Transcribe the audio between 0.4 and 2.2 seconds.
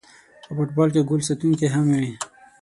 په فوټبال کې ګول ساتونکی هم وي